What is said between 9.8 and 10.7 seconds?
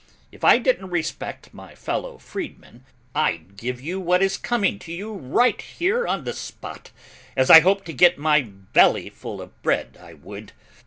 I would.